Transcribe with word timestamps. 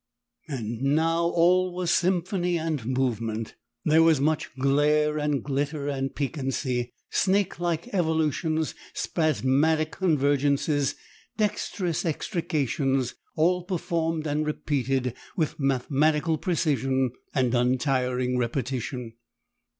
And 0.47 0.81
now 0.81 1.25
all 1.25 1.75
was 1.75 1.91
symphony 1.91 2.57
and 2.57 2.87
movement. 2.87 3.53
There 3.85 4.01
was 4.01 4.19
much 4.19 4.49
glare 4.57 5.19
and 5.19 5.43
glitter 5.43 5.87
and 5.87 6.15
piquancy; 6.15 6.91
snake 7.11 7.59
like 7.59 7.87
evolutions, 7.93 8.73
spasmodic 8.95 9.91
convergences, 9.91 10.95
dexterous 11.37 12.03
extrications, 12.03 13.13
all 13.35 13.63
performed 13.63 14.25
and 14.25 14.43
repeated 14.43 15.13
with 15.37 15.59
mathematical 15.59 16.39
precision 16.39 17.11
and 17.35 17.53
untiring 17.53 18.39
repetition. 18.39 19.13